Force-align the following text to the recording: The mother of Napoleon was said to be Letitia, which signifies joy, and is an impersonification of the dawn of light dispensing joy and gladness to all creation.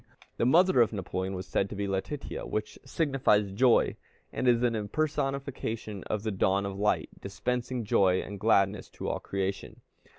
The 0.37 0.47
mother 0.47 0.81
of 0.81 0.91
Napoleon 0.91 1.35
was 1.35 1.45
said 1.47 1.69
to 1.69 1.75
be 1.75 1.87
Letitia, 1.87 2.47
which 2.47 2.79
signifies 2.83 3.51
joy, 3.51 3.97
and 4.33 4.47
is 4.47 4.63
an 4.63 4.73
impersonification 4.73 6.01
of 6.05 6.23
the 6.23 6.31
dawn 6.31 6.65
of 6.65 6.75
light 6.75 7.09
dispensing 7.19 7.83
joy 7.85 8.19
and 8.19 8.39
gladness 8.39 8.89
to 8.93 9.07
all 9.07 9.19
creation. 9.19 9.81